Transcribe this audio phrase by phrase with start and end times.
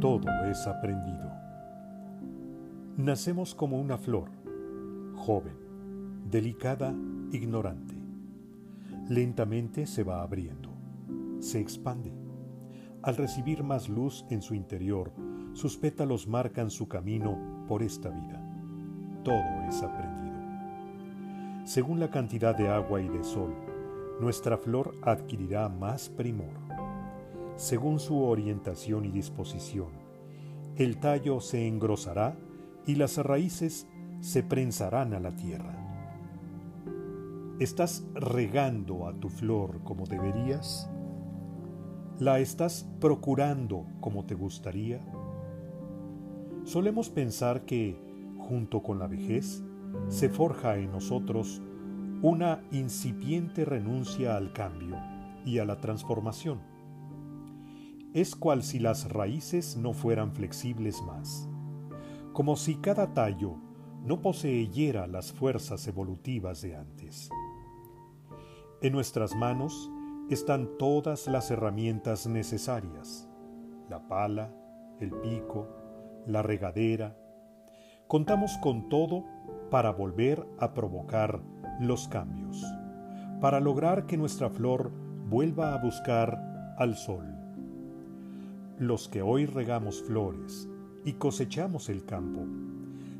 [0.00, 1.30] todo es aprendido.
[2.96, 4.30] Nacemos como una flor,
[5.14, 5.56] joven,
[6.24, 6.94] delicada,
[7.32, 7.94] ignorante.
[9.08, 10.70] Lentamente se va abriendo,
[11.38, 12.12] se expande.
[13.02, 15.12] Al recibir más luz en su interior,
[15.52, 18.42] sus pétalos marcan su camino por esta vida.
[19.22, 20.30] Todo es aprendido.
[21.64, 23.54] Según la cantidad de agua y de sol,
[24.18, 26.54] nuestra flor adquirirá más primor.
[27.60, 29.88] Según su orientación y disposición,
[30.76, 32.34] el tallo se engrosará
[32.86, 33.86] y las raíces
[34.20, 35.76] se prensarán a la tierra.
[37.58, 40.88] ¿Estás regando a tu flor como deberías?
[42.18, 44.98] ¿La estás procurando como te gustaría?
[46.64, 47.94] Solemos pensar que,
[48.38, 49.62] junto con la vejez,
[50.08, 51.60] se forja en nosotros
[52.22, 54.96] una incipiente renuncia al cambio
[55.44, 56.79] y a la transformación.
[58.12, 61.48] Es cual si las raíces no fueran flexibles más,
[62.32, 63.56] como si cada tallo
[64.04, 67.30] no poseyera las fuerzas evolutivas de antes.
[68.82, 69.90] En nuestras manos
[70.28, 73.28] están todas las herramientas necesarias,
[73.88, 74.52] la pala,
[74.98, 75.68] el pico,
[76.26, 77.16] la regadera.
[78.08, 79.24] Contamos con todo
[79.70, 81.40] para volver a provocar
[81.78, 82.60] los cambios,
[83.40, 84.90] para lograr que nuestra flor
[85.28, 87.39] vuelva a buscar al sol.
[88.80, 90.66] Los que hoy regamos flores
[91.04, 92.46] y cosechamos el campo,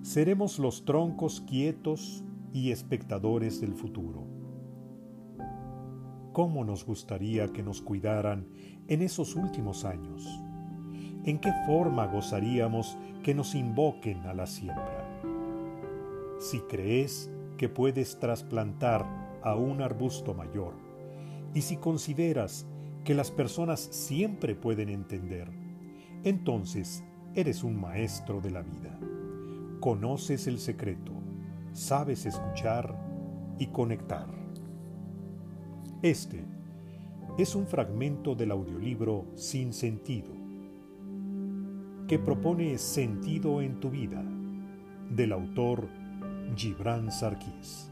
[0.00, 4.24] seremos los troncos quietos y espectadores del futuro.
[6.32, 8.46] ¿Cómo nos gustaría que nos cuidaran
[8.88, 10.26] en esos últimos años?
[11.26, 15.20] ¿En qué forma gozaríamos que nos invoquen a la siembra?
[16.38, 19.04] Si crees que puedes trasplantar
[19.42, 20.72] a un arbusto mayor
[21.52, 22.66] y si consideras
[23.04, 25.50] que las personas siempre pueden entender,
[26.24, 27.02] entonces
[27.34, 28.98] eres un maestro de la vida.
[29.80, 31.12] Conoces el secreto,
[31.72, 32.94] sabes escuchar
[33.58, 34.26] y conectar.
[36.02, 36.44] Este
[37.38, 40.32] es un fragmento del audiolibro Sin Sentido,
[42.06, 44.22] que propone sentido en tu vida,
[45.10, 45.88] del autor
[46.56, 47.90] Gibran Sarkis.